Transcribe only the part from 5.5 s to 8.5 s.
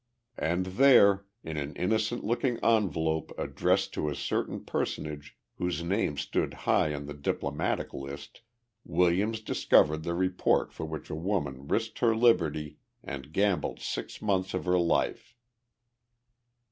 whose name stood high on the diplomatic list,